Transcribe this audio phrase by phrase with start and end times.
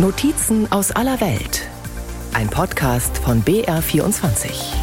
[0.00, 1.68] Notizen aus aller Welt.
[2.32, 4.76] Ein Podcast von BR24.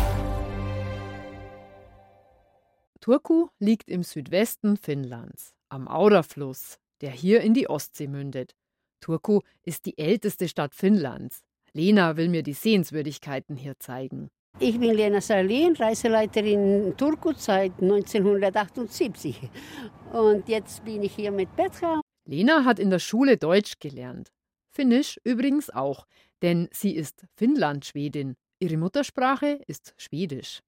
[2.99, 8.55] Turku liegt im Südwesten Finnlands, am Aurafluss, der hier in die Ostsee mündet.
[8.99, 11.43] Turku ist die älteste Stadt Finnlands.
[11.71, 14.27] Lena will mir die Sehenswürdigkeiten hier zeigen.
[14.59, 19.49] Ich bin Lena Salin, Reiseleiterin in Turku seit 1978.
[20.11, 22.01] Und jetzt bin ich hier mit Petra.
[22.25, 24.34] Lena hat in der Schule Deutsch gelernt.
[24.75, 26.05] Finnisch übrigens auch,
[26.41, 28.35] denn sie ist Finnlandschwedin.
[28.59, 30.59] Ihre Muttersprache ist Schwedisch.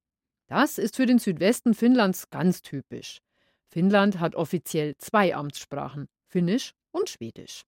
[0.47, 3.19] Das ist für den Südwesten Finnlands ganz typisch.
[3.67, 7.63] Finnland hat offiziell zwei Amtssprachen, Finnisch und Schwedisch.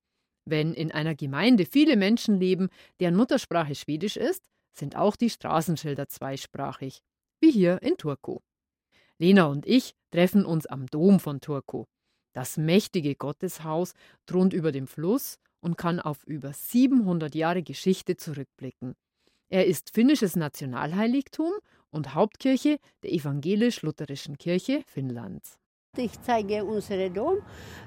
[0.45, 2.69] Wenn in einer Gemeinde viele Menschen leben,
[3.02, 7.02] deren Muttersprache Schwedisch ist, sind auch die Straßenschilder zweisprachig,
[7.41, 8.39] wie hier in Turku.
[9.17, 11.83] Lena und ich treffen uns am Dom von Turku.
[12.31, 13.94] Das mächtige Gotteshaus
[14.25, 18.95] thront über dem Fluss und kann auf über 700 Jahre Geschichte zurückblicken.
[19.49, 21.51] Er ist finnisches Nationalheiligtum
[21.89, 25.57] und Hauptkirche der evangelisch-lutherischen Kirche Finnlands.
[25.97, 27.38] Ich zeige unseren Dom.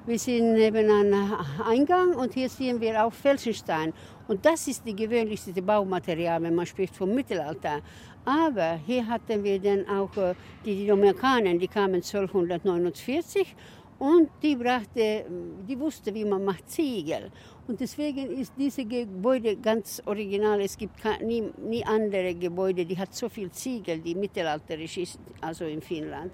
[0.06, 3.92] Wir sind neben einem Eingang und hier sehen wir auch Felsenstein.
[4.26, 7.80] Und das ist das gewöhnlichste Baumaterial, wenn man spricht vom Mittelalter.
[8.24, 10.34] Aber hier hatten wir dann auch äh,
[10.64, 13.56] die Dominikaner, die kamen 1249
[13.98, 15.26] und die, brachte,
[15.68, 17.30] die wusste, wie man macht Ziegel.
[17.66, 20.60] Und deswegen ist dieses Gebäude ganz original.
[20.60, 25.64] Es gibt nie, nie andere Gebäude, die hat so viel Ziegel, die mittelalterisch ist, also
[25.64, 26.32] in Finnland.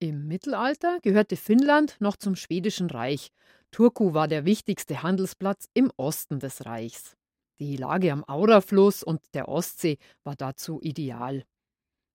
[0.00, 3.28] Im Mittelalter gehörte Finnland noch zum Schwedischen Reich.
[3.70, 7.17] Turku war der wichtigste Handelsplatz im Osten des Reichs.
[7.60, 11.44] Die Lage am Aurafluss und der Ostsee war dazu ideal.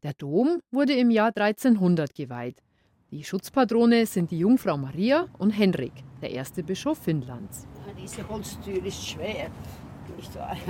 [0.01, 2.63] Der Dom wurde im Jahr 1300 geweiht.
[3.11, 7.67] Die Schutzpatrone sind die Jungfrau Maria und Henrik, der erste Bischof Finnlands.
[7.85, 9.51] Ja, diese Holztür ist schwer.
[10.15, 10.57] Nicht wahr?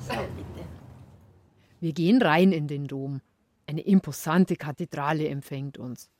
[0.00, 0.66] So, bitte.
[1.80, 3.20] Wir gehen rein in den Dom.
[3.66, 6.10] Eine imposante Kathedrale empfängt uns.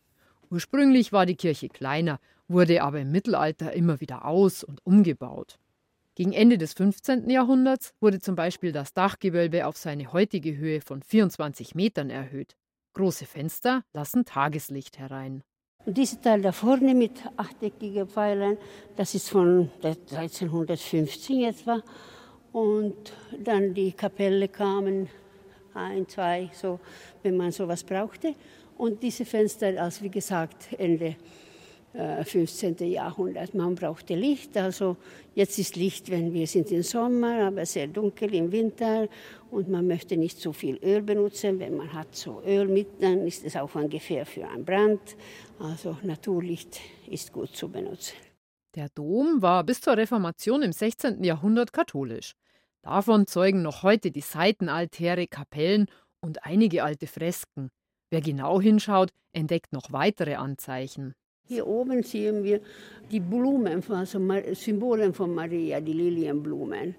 [0.50, 5.58] Ursprünglich war die Kirche kleiner, wurde aber im Mittelalter immer wieder aus- und umgebaut.
[6.16, 7.28] Gegen Ende des 15.
[7.28, 12.56] Jahrhunderts wurde zum Beispiel das Dachgewölbe auf seine heutige Höhe von 24 Metern erhöht.
[12.92, 15.42] Große Fenster lassen Tageslicht herein.
[15.84, 18.56] Und dieser Teil da vorne mit achteckigen Pfeilern,
[18.96, 21.82] das ist von 1315 etwa.
[22.52, 25.08] Und dann die Kapelle kamen,
[25.74, 26.78] ein, zwei, so,
[27.24, 28.36] wenn man sowas brauchte.
[28.78, 31.16] Und diese Fenster, also wie gesagt, Ende
[31.94, 32.78] 15.
[32.80, 33.54] Äh, Jahrhundert.
[33.54, 34.96] Man brauchte Licht, also
[35.34, 39.08] jetzt ist Licht, wenn wir sind im Sommer, aber sehr dunkel im Winter
[39.50, 41.60] und man möchte nicht so viel Öl benutzen.
[41.60, 45.00] Wenn man hat so Öl mit, dann ist es auch ungefähr für einen Brand.
[45.60, 48.14] Also Naturlicht ist gut zu benutzen.
[48.74, 51.22] Der Dom war bis zur Reformation im 16.
[51.22, 52.34] Jahrhundert katholisch.
[52.82, 55.86] Davon zeugen noch heute die Seitenaltäre, Kapellen
[56.20, 57.70] und einige alte Fresken.
[58.10, 61.14] Wer genau hinschaut, entdeckt noch weitere Anzeichen.
[61.46, 62.60] Hier oben sehen wir
[63.10, 64.18] die Blumen, also
[64.54, 66.94] Symbole von Maria, die Lilienblumen.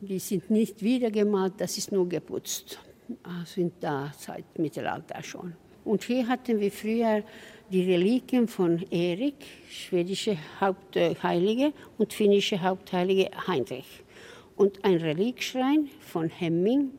[0.00, 2.78] Die sind nicht wiedergemalt, das ist nur geputzt.
[3.24, 5.54] Ah, sind da seit Mittelalter schon.
[5.84, 7.24] Und hier hatten wir früher
[7.70, 9.34] die Reliquien von Erik,
[9.68, 14.04] schwedische Hauptheilige und finnische Hauptheilige Heinrich.
[14.54, 16.92] Und ein Relikschrein von Hemming.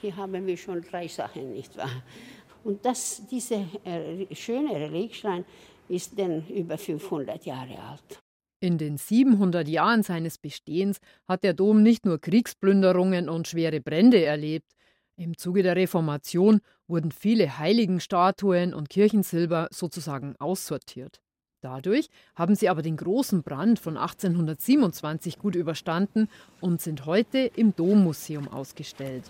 [0.00, 2.02] Hier haben wir schon drei Sachen, nicht wahr?
[2.62, 5.44] Und das, dieser äh, schöne Relikschrein
[5.88, 8.20] ist denn über 500 Jahre alt.
[8.60, 14.24] In den 700 Jahren seines Bestehens hat der Dom nicht nur Kriegsplünderungen und schwere Brände
[14.24, 14.72] erlebt.
[15.16, 21.20] Im Zuge der Reformation wurden viele Heiligenstatuen und Kirchensilber sozusagen aussortiert.
[21.60, 26.28] Dadurch haben sie aber den großen Brand von 1827 gut überstanden
[26.60, 29.24] und sind heute im Dommuseum ausgestellt.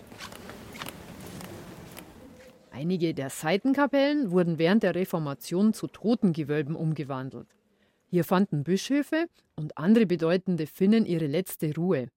[2.75, 7.47] Einige der Seitenkapellen wurden während der Reformation zu Totengewölben umgewandelt.
[8.09, 12.09] Hier fanden Bischöfe und andere bedeutende Finnen ihre letzte Ruhe.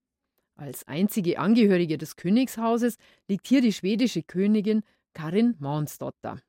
[0.56, 2.96] Als einzige Angehörige des Königshauses
[3.28, 4.82] liegt hier die schwedische Königin
[5.12, 6.40] Karin Maunsdotter.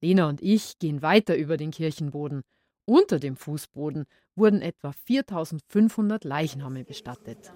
[0.00, 2.42] Lena und ich gehen weiter über den Kirchenboden.
[2.84, 4.04] Unter dem Fußboden
[4.36, 7.52] wurden etwa 4500 Leichname bestattet.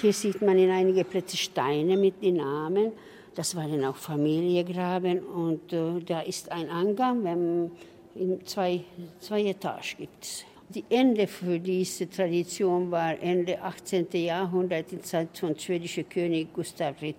[0.00, 2.92] Hier sieht man in einigen Plätzen Steine mit den Namen.
[3.34, 7.70] Das war dann auch Familiengraben und äh, da ist ein Eingang, wenn
[8.14, 8.84] in zwei,
[9.20, 10.44] zwei Etagen gibt es.
[10.68, 14.06] Die Ende für diese Tradition war Ende 18.
[14.12, 17.14] Jahrhundert in Zeit von schwedischen König Gustav III.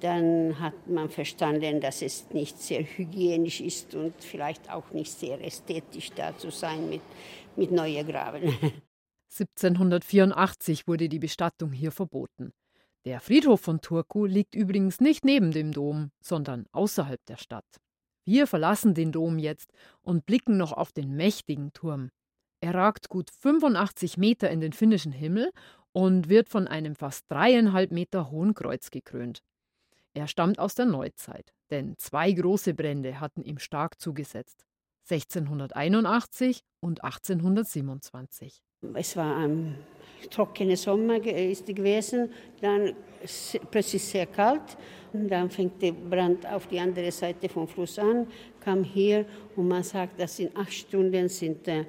[0.00, 5.40] Dann hat man verstanden, dass es nicht sehr hygienisch ist und vielleicht auch nicht sehr
[5.44, 7.02] ästhetisch da zu sein mit,
[7.56, 8.56] mit neuen Graben.
[9.38, 12.52] 1784 wurde die Bestattung hier verboten.
[13.04, 17.64] Der Friedhof von Turku liegt übrigens nicht neben dem Dom, sondern außerhalb der Stadt.
[18.24, 22.10] Wir verlassen den Dom jetzt und blicken noch auf den mächtigen Turm.
[22.60, 25.50] Er ragt gut 85 Meter in den finnischen Himmel
[25.92, 29.42] und wird von einem fast dreieinhalb Meter hohen Kreuz gekrönt.
[30.14, 34.64] Er stammt aus der Neuzeit, denn zwei große Brände hatten ihm stark zugesetzt.
[35.10, 38.62] 1681 und 1827.
[38.94, 39.76] Es war ein
[40.30, 42.30] trockener Sommer gewesen,
[42.60, 42.94] dann
[43.70, 44.76] plötzlich sehr kalt.
[45.12, 48.26] Und dann fängt der Brand auf die andere Seite vom Fluss an,
[48.60, 49.26] kam hier
[49.56, 51.84] und man sagt, dass in acht Stunden sind äh,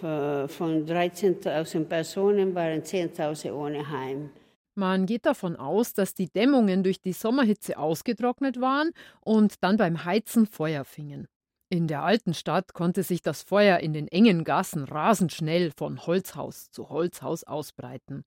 [0.00, 4.30] von 13.000 Personen waren 10.000 ohne Heim.
[4.74, 10.04] Man geht davon aus, dass die Dämmungen durch die Sommerhitze ausgetrocknet waren und dann beim
[10.04, 11.26] Heizen Feuer fingen.
[11.70, 16.06] In der alten Stadt konnte sich das Feuer in den engen Gassen rasend schnell von
[16.06, 18.24] Holzhaus zu Holzhaus ausbreiten.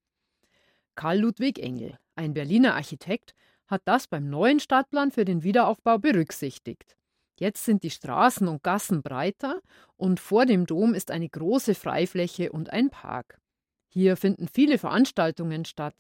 [0.93, 3.33] Karl Ludwig Engel, ein Berliner Architekt,
[3.65, 6.95] hat das beim neuen Stadtplan für den Wiederaufbau berücksichtigt.
[7.39, 9.59] Jetzt sind die Straßen und Gassen breiter
[9.97, 13.39] und vor dem Dom ist eine große Freifläche und ein Park.
[13.87, 15.95] Hier finden viele Veranstaltungen statt,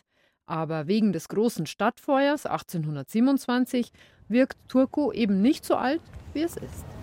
[0.45, 3.91] aber wegen des großen Stadtfeuers 1827
[4.27, 6.01] wirkt Turku eben nicht so alt,
[6.33, 7.00] wie es ist.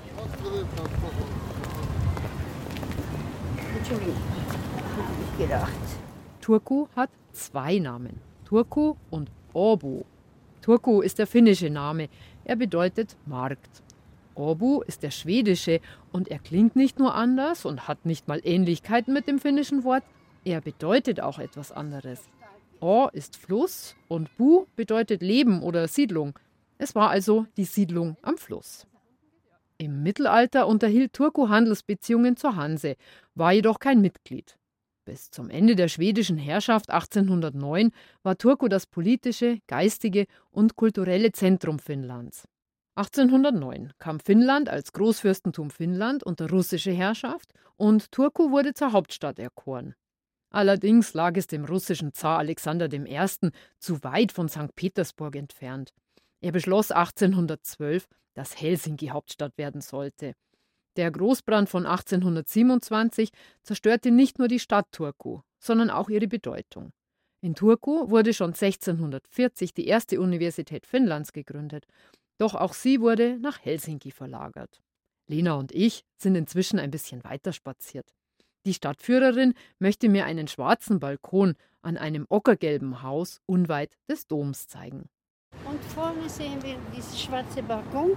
[6.40, 10.04] Turku hat zwei Namen, Turku und Orbu.
[10.62, 12.08] Turku ist der finnische Name,
[12.44, 13.82] er bedeutet Markt.
[14.34, 15.80] Orbu ist der schwedische
[16.12, 20.04] und er klingt nicht nur anders und hat nicht mal Ähnlichkeiten mit dem finnischen Wort,
[20.44, 22.28] er bedeutet auch etwas anderes.
[22.80, 26.38] Or ist Fluss und Bu bedeutet Leben oder Siedlung.
[26.78, 28.86] Es war also die Siedlung am Fluss.
[29.80, 32.96] Im Mittelalter unterhielt Turku Handelsbeziehungen zur Hanse,
[33.36, 34.58] war jedoch kein Mitglied.
[35.04, 37.92] Bis zum Ende der schwedischen Herrschaft 1809
[38.24, 42.48] war Turku das politische, geistige und kulturelle Zentrum Finnlands.
[42.96, 49.94] 1809 kam Finnland als Großfürstentum Finnland unter russische Herrschaft und Turku wurde zur Hauptstadt erkoren.
[50.50, 53.50] Allerdings lag es dem russischen Zar Alexander I.
[53.78, 54.74] zu weit von St.
[54.74, 55.92] Petersburg entfernt.
[56.40, 60.34] Er beschloss 1812, dass Helsinki Hauptstadt werden sollte.
[60.96, 63.30] Der Großbrand von 1827
[63.62, 66.92] zerstörte nicht nur die Stadt Turku, sondern auch ihre Bedeutung.
[67.40, 71.86] In Turku wurde schon 1640 die erste Universität Finnlands gegründet,
[72.36, 74.80] doch auch sie wurde nach Helsinki verlagert.
[75.28, 78.14] Lena und ich sind inzwischen ein bisschen weiter spaziert.
[78.66, 85.08] Die Stadtführerin möchte mir einen schwarzen Balkon an einem ockergelben Haus unweit des Doms zeigen.
[85.68, 88.16] Und vorne sehen wir dieses schwarze Balkon.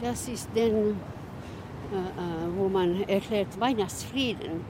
[0.00, 0.94] Das ist der, äh, äh,
[2.56, 4.64] wo man erklärt Weihnachtsfrieden.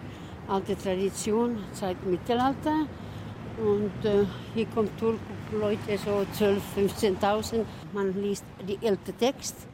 [0.48, 2.86] Alte Tradition, seit Mittelalter.
[3.58, 4.24] Und äh,
[4.54, 4.92] hier kommt
[5.52, 6.60] Leute so 12.000,
[7.20, 7.64] 15.000.
[7.92, 9.68] Man liest die ältere Text.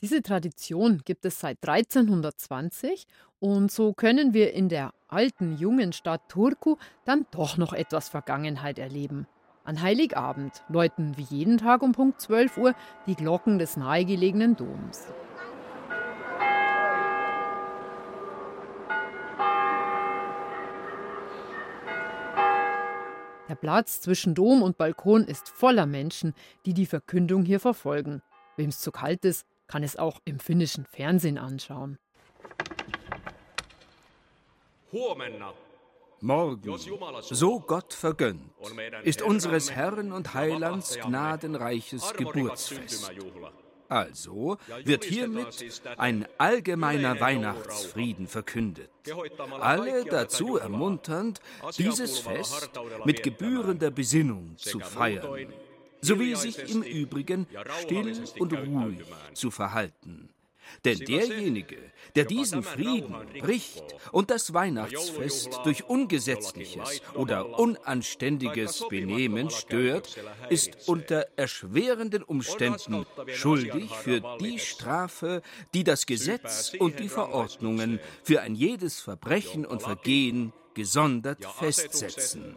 [0.00, 3.06] Diese Tradition gibt es seit 1320
[3.38, 8.78] und so können wir in der alten jungen Stadt Turku dann doch noch etwas Vergangenheit
[8.78, 9.26] erleben.
[9.66, 12.74] An Heiligabend läuten wie jeden Tag um Punkt 12 Uhr
[13.08, 15.08] die Glocken des nahegelegenen Doms.
[23.48, 26.32] Der Platz zwischen Dom und Balkon ist voller Menschen,
[26.64, 28.22] die die Verkündung hier verfolgen.
[28.56, 31.98] Wem es zu kalt ist, kann es auch im finnischen Fernsehen anschauen.
[34.92, 35.52] Huomenna
[36.20, 36.78] Morgen,
[37.20, 38.50] so Gott vergönnt,
[39.04, 43.12] ist unseres Herrn und Heilands gnadenreiches Geburtsfest.
[43.88, 48.90] Also wird hiermit ein allgemeiner Weihnachtsfrieden verkündet.
[49.60, 51.40] Alle dazu ermunternd,
[51.78, 52.70] dieses Fest
[53.04, 55.52] mit gebührender Besinnung zu feiern,
[56.00, 57.46] sowie sich im Übrigen
[57.82, 59.04] still und ruhig
[59.34, 60.30] zu verhalten.
[60.84, 61.78] Denn derjenige,
[62.14, 63.82] der diesen Frieden bricht
[64.12, 70.16] und das Weihnachtsfest durch ungesetzliches oder unanständiges Benehmen stört,
[70.48, 75.42] ist unter erschwerenden Umständen schuldig für die Strafe,
[75.74, 82.54] die das Gesetz und die Verordnungen für ein jedes Verbrechen und Vergehen gesondert festsetzen.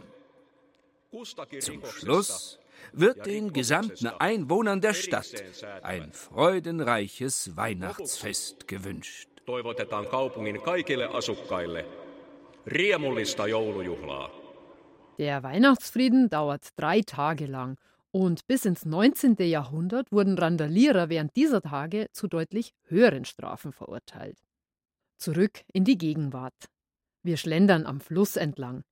[1.60, 2.59] Zum Schluss
[2.94, 5.44] wird den gesamten Einwohnern der Stadt
[5.82, 9.30] ein freudenreiches Weihnachtsfest gewünscht.
[9.46, 11.86] Toivotetaan kaupungin kaikille asukkaille
[12.66, 14.30] riemullista joulujuhlaa.
[15.18, 17.78] Der Weihnachtsfrieden dauert drei Tage lang
[18.12, 19.36] und bis ins 19.
[19.40, 24.38] Jahrhundert wurden Randalierer während dieser Tage zu deutlich höheren Strafen verurteilt.
[25.18, 26.70] Zurück in die Gegenwart.
[27.24, 28.84] Wir schlendern am Fluss entlang.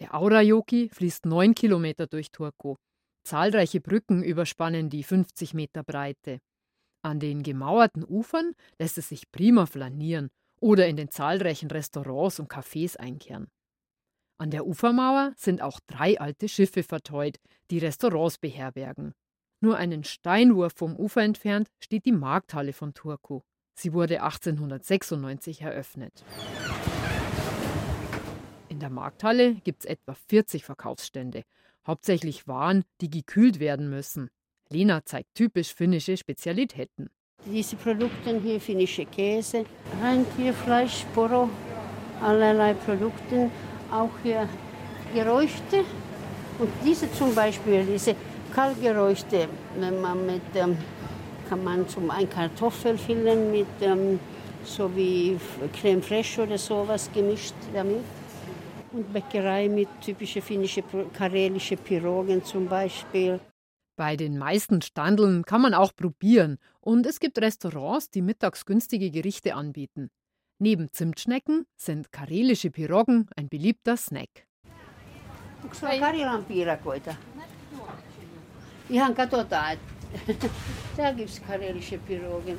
[0.00, 2.76] Der Aurajoki fließt neun Kilometer durch Turku.
[3.24, 6.40] Zahlreiche Brücken überspannen die 50 Meter Breite.
[7.02, 10.28] An den gemauerten Ufern lässt es sich prima flanieren
[10.60, 13.48] oder in den zahlreichen Restaurants und Cafés einkehren.
[14.36, 17.38] An der Ufermauer sind auch drei alte Schiffe verteut,
[17.70, 19.14] die Restaurants beherbergen.
[19.60, 23.40] Nur einen Steinwurf vom Ufer entfernt steht die Markthalle von Turku.
[23.74, 26.24] Sie wurde 1896 eröffnet.
[28.68, 31.44] In der Markthalle gibt es etwa 40 Verkaufsstände,
[31.86, 34.30] hauptsächlich Waren, die gekühlt werden müssen.
[34.70, 37.10] Lena zeigt typisch finnische Spezialitäten.
[37.46, 39.66] Diese Produkte hier, finnische Käse,
[40.02, 41.50] Rentierfleisch, Poro,
[42.22, 43.50] allerlei Produkte,
[43.90, 44.48] auch hier
[45.14, 45.84] Geräuschte.
[46.58, 48.16] Und diese zum Beispiel, diese
[48.54, 49.48] Kaltgeräuschte,
[49.78, 50.78] wenn man mit, ähm,
[51.48, 54.18] kann man zum ein Kartoffel füllen mit ähm,
[54.64, 55.36] so wie
[55.78, 58.04] Creme fraiche oder sowas gemischt damit.
[58.94, 63.40] Und Bäckerei mit typischen finnischen, karelischen Pirogen zum Beispiel.
[63.96, 69.10] Bei den meisten Standeln kann man auch probieren und es gibt Restaurants, die mittags günstige
[69.10, 70.10] Gerichte anbieten.
[70.58, 74.46] Neben Zimtschnecken sind karelische Piroggen ein beliebter Snack.
[76.48, 77.16] Piirakoita?
[78.90, 79.78] Ihan katsotaan.
[80.96, 82.58] Täällä gibt's karelische Pirogen.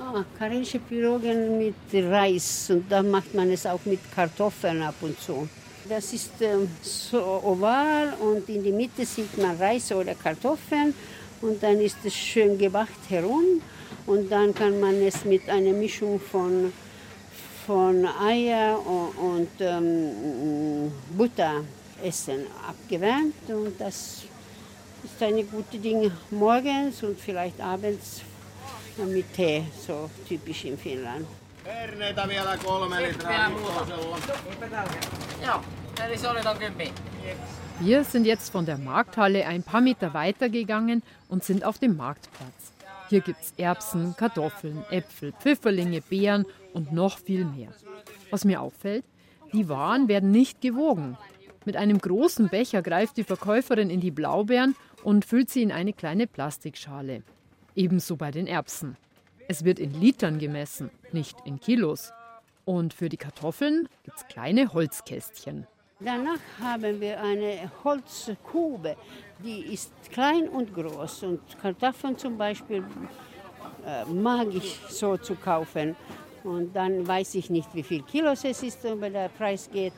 [0.00, 2.70] Ah, karelische Pirogen mit Reis.
[2.70, 5.48] Und da macht man es auch mit Kartoffeln ab und zu.
[5.88, 10.94] Das ist ähm, so oval und in die Mitte sieht man Reis oder Kartoffeln.
[11.42, 13.60] Und dann ist es schön gewacht herum.
[14.06, 16.72] Und dann kann man es mit einer Mischung von,
[17.66, 21.62] von Eier und, und ähm, Butter
[22.02, 23.34] essen, abgewärmt.
[23.48, 24.22] Und das
[25.04, 28.22] ist eine gute Ding morgens und vielleicht abends
[28.98, 31.26] mit Tee, so typisch in Finnland.
[31.64, 33.50] Herneitä vielä kolme litraa
[35.42, 35.60] Joo,
[37.80, 41.96] Wir sind jetzt von der Markthalle ein paar Meter weiter gegangen und sind auf dem
[41.96, 42.72] Marktplatz.
[43.08, 47.70] Hier gibt es Erbsen, Kartoffeln, Äpfel, Pfifferlinge, Beeren und noch viel mehr.
[48.30, 49.04] Was mir auffällt,
[49.52, 51.16] die Waren werden nicht gewogen.
[51.64, 55.92] Mit einem großen Becher greift die Verkäuferin in die Blaubeeren und füllt sie in eine
[55.92, 57.22] kleine Plastikschale.
[57.76, 58.96] Ebenso bei den Erbsen.
[59.48, 62.12] Es wird in Litern gemessen, nicht in Kilos.
[62.64, 65.66] Und für die Kartoffeln gibt es kleine Holzkästchen.
[66.00, 68.96] Danach haben wir eine Holzkube,
[69.44, 71.24] die ist klein und groß.
[71.24, 72.84] Und Kartoffeln zum Beispiel
[73.86, 75.96] äh, mag ich so zu kaufen.
[76.42, 79.94] Und dann weiß ich nicht, wie viel Kilos es ist, aber der Preis geht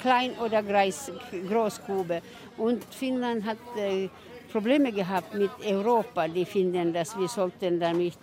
[0.00, 2.22] klein oder Großkube.
[2.56, 4.08] Und Finnland hat äh,
[4.56, 6.26] Probleme gehabt mit Europa.
[6.28, 8.16] Die finden, dass wir sollten damit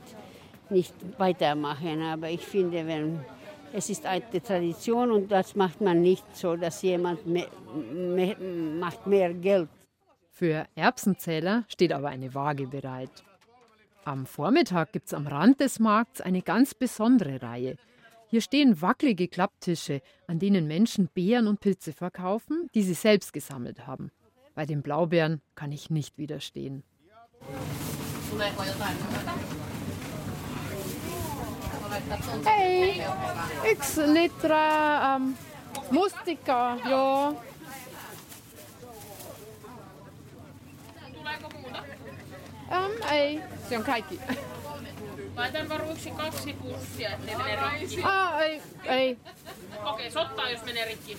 [0.72, 2.02] nicht weitermachen.
[2.02, 3.20] Aber ich finde, wenn
[3.72, 7.50] es ist alte Tradition und das macht man nicht so, dass jemand mehr,
[7.94, 9.70] mehr, macht mehr Geld.
[10.32, 13.24] Für Erbsenzähler steht aber eine Waage bereit.
[14.04, 17.78] Am Vormittag gibt es am Rand des Markts eine ganz besondere Reihe.
[18.28, 23.86] Hier stehen wackelige Klapptische, an denen Menschen Beeren und Pilze verkaufen, die sie selbst gesammelt
[23.86, 24.12] haben.
[24.56, 26.84] Bei den Blaubeeren kann ich nicht widerstehen.
[32.46, 33.04] Hey,
[33.72, 35.36] yksi litra ähm,
[35.92, 37.36] mustikkaa, joo.
[42.72, 44.20] Ähm, ei, se on kaikki.
[45.36, 48.02] Laitan varuiksi kaksi pussia, ettei mene rikki.
[48.04, 49.18] Ah, ei, ei.
[49.74, 51.18] Okei, okay, sottaa jos menee rikki.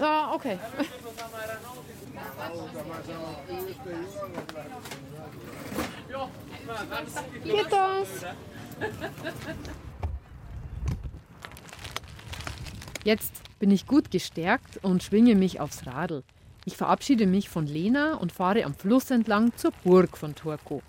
[0.00, 0.34] Ah.
[0.34, 0.58] Okay.
[7.42, 8.08] Kiitos.
[13.04, 16.22] Jetzt bin ich gut gestärkt und schwinge mich aufs Radl.
[16.64, 20.80] Ich verabschiede mich von Lena und fahre am Fluss entlang zur Burg von Turku.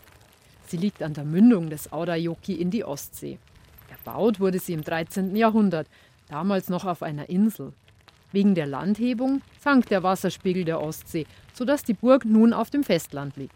[0.67, 3.37] Sie liegt an der Mündung des Aurajoki in die Ostsee.
[3.89, 5.35] Erbaut wurde sie im 13.
[5.35, 5.87] Jahrhundert,
[6.27, 7.73] damals noch auf einer Insel.
[8.31, 13.37] Wegen der Landhebung sank der Wasserspiegel der Ostsee, sodass die Burg nun auf dem Festland
[13.37, 13.55] liegt.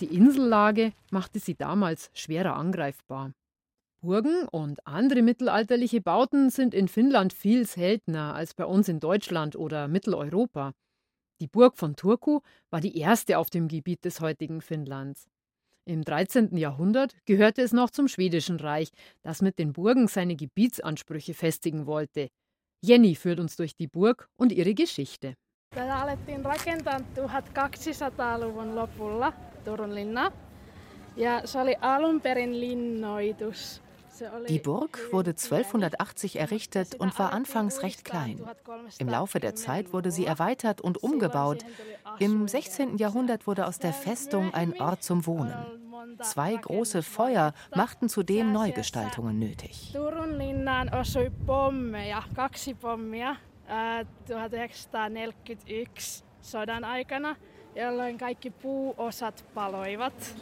[0.00, 3.32] Die Insellage machte sie damals schwerer angreifbar.
[4.00, 9.56] Burgen und andere mittelalterliche Bauten sind in Finnland viel seltener als bei uns in Deutschland
[9.56, 10.72] oder Mitteleuropa.
[11.40, 15.28] Die Burg von Turku war die erste auf dem Gebiet des heutigen Finnlands.
[15.88, 16.56] Im 13.
[16.56, 18.90] Jahrhundert gehörte es noch zum Schwedischen Reich,
[19.22, 22.28] das mit den Burgen seine Gebietsansprüche festigen wollte.
[22.82, 25.34] Jenny führt uns durch die Burg und ihre Geschichte.
[25.74, 29.32] Tätä alettiin rakentaa 1200-luvun lopulla
[29.64, 30.32] Turun linna.
[31.16, 33.82] Ja se oli alun perin linnoitus.
[34.48, 38.40] Die Burg wurde 1280 errichtet und war anfangs recht klein.
[38.98, 41.64] Im Laufe der Zeit wurde sie erweitert und umgebaut.
[42.18, 42.98] Im 16.
[42.98, 45.54] Jahrhundert wurde aus der Festung ein Ort zum Wohnen.
[46.22, 49.94] Zwei große Feuer machten zudem Neugestaltungen nötig.
[51.46, 53.36] Pommia
[53.68, 57.36] 1941 sodan aikana,
[57.74, 60.34] jolloin kaikki puuosat paloivat.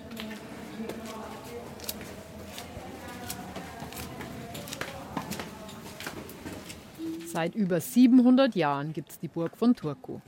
[7.34, 10.20] Seit über 700 Jahren gibt es die Burg von Turku.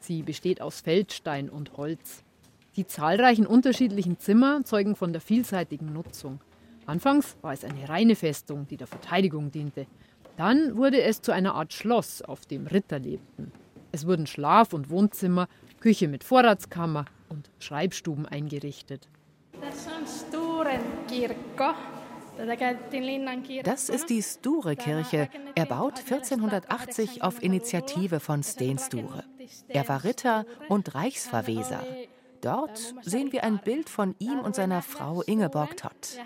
[0.00, 2.24] Sie besteht aus Feldstein und Holz.
[2.74, 6.40] Die zahlreichen unterschiedlichen Zimmer zeugen von der vielseitigen Nutzung.
[6.84, 9.86] Anfangs war es eine reine Festung, die der Verteidigung diente.
[10.36, 13.52] Dann wurde es zu einer Art Schloss, auf dem Ritter lebten.
[13.92, 15.46] Es wurden Schlaf- und Wohnzimmer,
[15.78, 19.08] Küche mit Vorratskammer und Schreibstuben eingerichtet.
[19.60, 21.97] Das ist Sturen Kirko.
[23.64, 29.24] Das ist die Sture-Kirche, erbaut 1480 auf Initiative von Sten Sture.
[29.68, 31.82] Er war Ritter und Reichsverweser.
[32.40, 36.18] Dort sehen wir ein Bild von ihm und seiner Frau Ingeborg Tott.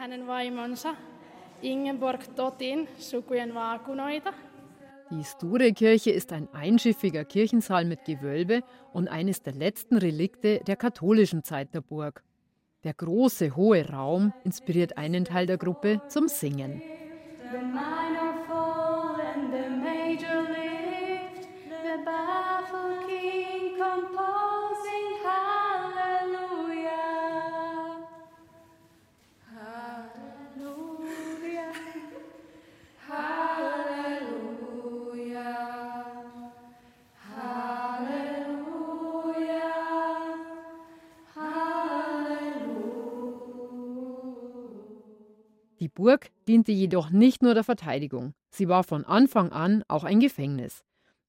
[5.11, 11.45] Die Sture-Kirche ist ein einschiffiger Kirchensaal mit Gewölbe und eines der letzten Relikte der katholischen
[11.45, 12.23] Zeit der Burg.
[12.85, 16.83] Der große, hohe Raum inspiriert einen Teil der Gruppe zum Singen.
[45.95, 50.85] Burg diente jedoch nicht nur der Verteidigung, sie war von Anfang an auch ein Gefängnis.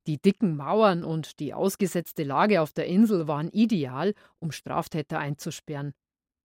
[0.08, 5.94] Die dicken Mauern und die ausgesetzte Lage auf der Insel waren ideal, um Straftäter einzusperren.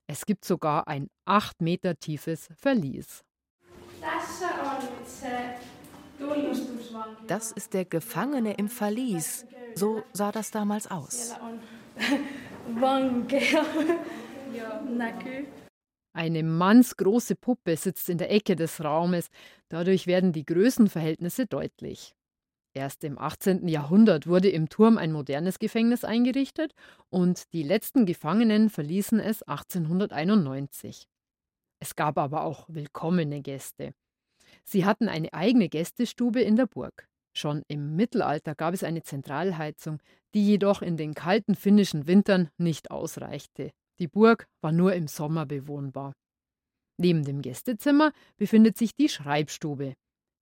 [0.06, 3.24] Es gibt sogar ein acht Meter tiefes Verlies.
[7.26, 9.46] Das ist der Gefangene im Verlies.
[9.74, 11.34] So sah das damals aus.
[16.18, 19.28] Eine mannsgroße Puppe sitzt in der Ecke des Raumes.
[19.68, 22.12] Dadurch werden die Größenverhältnisse deutlich.
[22.74, 23.68] Erst im 18.
[23.68, 26.74] Jahrhundert wurde im Turm ein modernes Gefängnis eingerichtet
[27.08, 31.06] und die letzten Gefangenen verließen es 1891.
[31.78, 33.94] Es gab aber auch willkommene Gäste.
[34.64, 37.06] Sie hatten eine eigene Gästestube in der Burg.
[37.32, 40.00] Schon im Mittelalter gab es eine Zentralheizung,
[40.34, 43.70] die jedoch in den kalten finnischen Wintern nicht ausreichte.
[43.98, 46.12] Die Burg war nur im Sommer bewohnbar.
[46.98, 49.94] Neben dem Gästezimmer befindet sich die Schreibstube.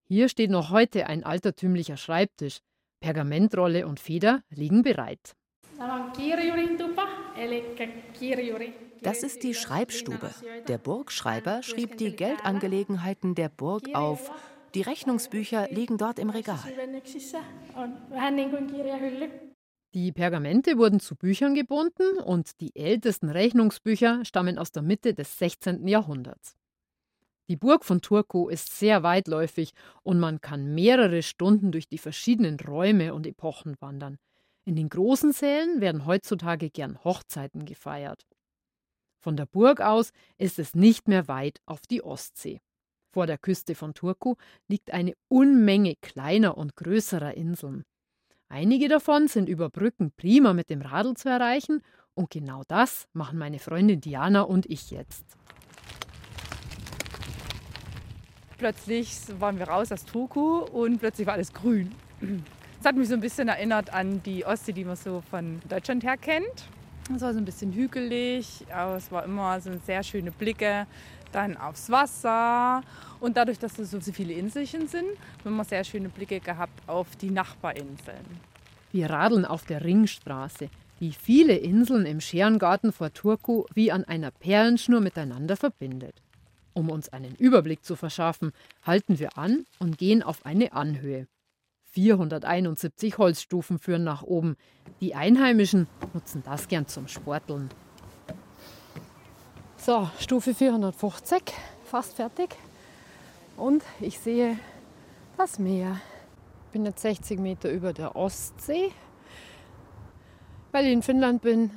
[0.08, 2.58] Hier steht noch heute ein altertümlicher Schreibtisch.
[3.00, 5.34] Pergamentrolle und Feder liegen bereit.
[9.02, 10.34] Das ist die Schreibstube.
[10.68, 14.30] Der Burgschreiber schrieb die Geldangelegenheiten der Burg auf.
[14.74, 16.58] Die Rechnungsbücher liegen dort im Regal.
[19.96, 25.38] Die Pergamente wurden zu Büchern gebunden und die ältesten Rechnungsbücher stammen aus der Mitte des
[25.38, 25.88] 16.
[25.88, 26.54] Jahrhunderts.
[27.48, 32.60] Die Burg von Turku ist sehr weitläufig und man kann mehrere Stunden durch die verschiedenen
[32.60, 34.18] Räume und Epochen wandern.
[34.66, 38.26] In den großen Sälen werden heutzutage gern Hochzeiten gefeiert.
[39.18, 42.60] Von der Burg aus ist es nicht mehr weit auf die Ostsee.
[43.14, 44.34] Vor der Küste von Turku
[44.68, 47.86] liegt eine Unmenge kleiner und größerer Inseln.
[48.48, 51.82] Einige davon sind über Brücken prima mit dem Radl zu erreichen
[52.14, 55.24] und genau das machen meine Freundin Diana und ich jetzt.
[58.56, 61.92] Plötzlich waren wir raus aus Turku und plötzlich war alles grün.
[62.20, 66.04] Das hat mich so ein bisschen erinnert an die Ostsee, die man so von Deutschland
[66.04, 66.68] her kennt.
[67.14, 70.86] Es war so ein bisschen hügelig, aber es war immer so sehr schöne Blicke
[71.36, 72.82] dann aufs Wasser.
[73.20, 75.08] Und dadurch, dass es so viele Inselchen sind,
[75.44, 78.24] haben wir sehr schöne Blicke gehabt auf die Nachbarinseln.
[78.92, 80.70] Wir radeln auf der Ringstraße,
[81.00, 86.22] die viele Inseln im Scherengarten vor Turku wie an einer Perlenschnur miteinander verbindet.
[86.72, 91.26] Um uns einen Überblick zu verschaffen, halten wir an und gehen auf eine Anhöhe.
[91.92, 94.56] 471 Holzstufen führen nach oben.
[95.00, 97.70] Die Einheimischen nutzen das gern zum Sporteln.
[99.86, 101.44] So, Stufe 450,
[101.84, 102.56] fast fertig.
[103.56, 104.58] Und ich sehe
[105.36, 106.00] das Meer.
[106.64, 108.90] Ich bin jetzt 60 Meter über der Ostsee.
[110.72, 111.70] Weil ich in Finnland bin,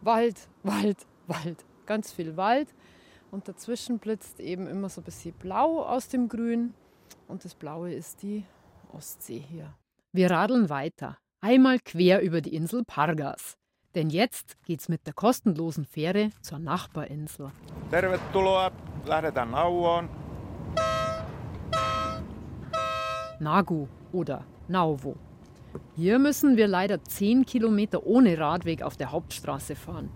[0.00, 2.74] Wald, Wald, Wald, ganz viel Wald.
[3.30, 6.74] Und dazwischen blitzt eben immer so ein bisschen Blau aus dem Grün.
[7.28, 8.44] Und das Blaue ist die
[8.92, 9.72] Ostsee hier.
[10.10, 13.56] Wir radeln weiter, einmal quer über die Insel Pargas.
[13.94, 17.52] Denn jetzt geht's mit der kostenlosen Fähre zur Nachbarinsel.
[17.90, 18.72] Tervetuloa,
[19.06, 20.08] lähdetään Nauvoon.
[23.40, 25.16] Nagu oder Nauvo.
[25.96, 30.08] Hier müssen wir leider 10 Kilometer ohne Radweg auf der Hauptstraße fahren.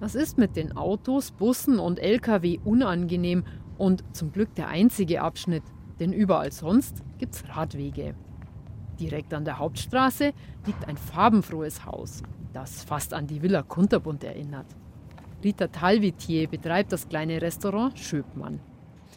[0.00, 3.44] Das ist mit den Autos, Bussen und Lkw unangenehm
[3.78, 5.62] und zum Glück der einzige Abschnitt,
[6.00, 8.14] denn überall sonst gibt's Radwege.
[8.98, 10.32] Direkt an der Hauptstraße
[10.66, 12.22] liegt ein farbenfrohes Haus,
[12.54, 14.66] das fast an die Villa Kunterbund erinnert.
[15.42, 18.60] Rita Talvitier betreibt das kleine Restaurant Schöpmann.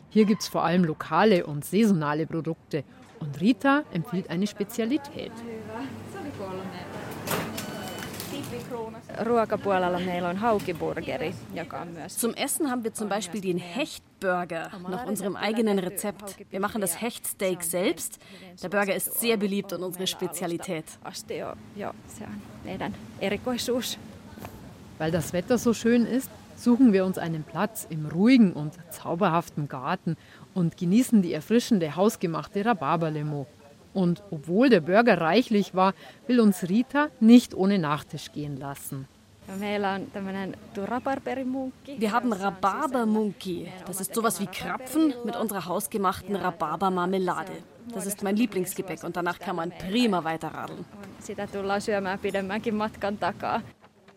[0.09, 2.83] Hier gibt es vor allem lokale und saisonale Produkte
[3.19, 5.31] und Rita empfiehlt eine Spezialität.
[12.07, 16.37] Zum Essen haben wir zum Beispiel den Hechtburger nach unserem eigenen Rezept.
[16.49, 18.19] Wir machen das Hechtsteak selbst.
[18.61, 20.85] Der Burger ist sehr beliebt und unsere Spezialität.
[24.97, 29.67] Weil das Wetter so schön ist, suchen wir uns einen Platz im ruhigen und zauberhaften
[29.67, 30.17] Garten
[30.53, 33.45] und genießen die erfrischende hausgemachte Rhabarberlimo.
[33.97, 35.95] Und obwohl der Burger reichlich war,
[36.27, 39.07] will uns Rita nicht ohne Nachtisch gehen lassen.
[41.97, 43.67] Wir haben Rhabarbermunki.
[43.87, 47.53] Das ist sowas wie Krapfen mit unserer hausgemachten Rhabarbermarmelade.
[47.91, 50.85] Das ist mein Lieblingsgebäck und danach kann man prima weiterradeln.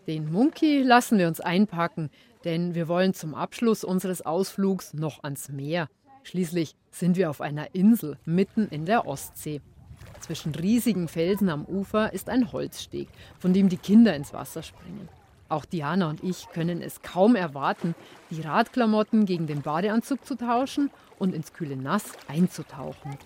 [0.05, 2.11] Den Munki lassen wir uns einpacken,
[2.45, 5.89] denn wir wollen zum Abschluss unseres Ausflugs noch ans Meer.
[6.21, 9.59] Schließlich sind wir auf einer Insel mitten in der Ostsee.
[10.21, 15.09] Zwischen riesigen Felsen am Ufer ist ein Holzsteg, von dem die Kinder ins Wasser springen.
[15.49, 17.95] Auch Diana und ich können es kaum erwarten,
[18.29, 23.17] die Radklamotten gegen den Badeanzug zu tauschen und ins kühle Nass einzutauchen.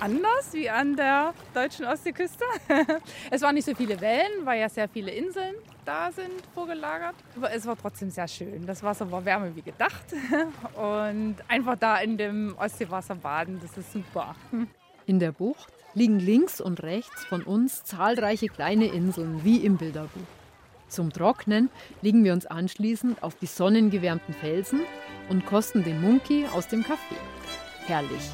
[0.00, 2.44] Anders wie an der deutschen Ostseeküste.
[3.30, 7.16] es waren nicht so viele Wellen, weil ja sehr viele Inseln da sind, vorgelagert.
[7.36, 8.64] Aber es war trotzdem sehr schön.
[8.66, 10.04] Das Wasser war wärmer wie gedacht.
[10.76, 14.36] Und einfach da in dem Ostseewasser baden, das ist super.
[15.06, 20.20] In der Bucht liegen links und rechts von uns zahlreiche kleine Inseln wie im Bilderbuch.
[20.88, 21.70] Zum Trocknen
[22.02, 24.80] legen wir uns anschließend auf die sonnengewärmten Felsen
[25.28, 27.16] und kosten den Munki aus dem Café.
[27.86, 28.30] Herrlich.